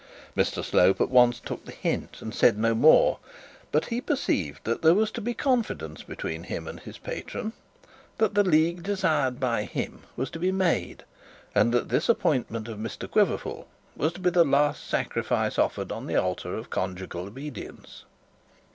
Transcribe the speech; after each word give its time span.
Mr 0.35 0.63
Slope 0.65 0.99
at 0.99 1.11
once 1.11 1.39
took 1.39 1.63
the 1.63 1.71
hint 1.71 2.23
and 2.23 2.33
said 2.33 2.57
no 2.57 2.73
more; 2.73 3.19
but 3.71 3.85
he 3.93 4.01
perceived 4.01 4.61
that 4.63 4.81
there 4.81 4.95
was 4.95 5.11
to 5.11 5.21
be 5.21 5.35
confidence 5.35 6.01
between 6.01 6.45
him 6.45 6.67
and 6.67 6.79
his 6.79 6.97
patron, 6.97 7.53
that 8.17 8.33
the 8.33 8.41
league 8.43 8.81
desired 8.81 9.39
by 9.39 9.63
him 9.63 10.01
was 10.15 10.31
to 10.31 10.39
be 10.39 10.51
made, 10.51 11.03
and 11.53 11.71
that 11.71 11.89
this 11.89 12.09
appointment 12.09 12.67
of 12.67 12.79
Mr 12.79 13.07
Quiverful 13.07 13.67
was 13.95 14.11
to 14.13 14.19
be 14.19 14.31
the 14.31 14.73
sacrifice 14.73 15.59
offered 15.59 15.91
on 15.91 16.07
the 16.07 16.15
altar 16.15 16.55
of 16.55 16.71
conjugal 16.71 17.27
obedience. 17.27 18.03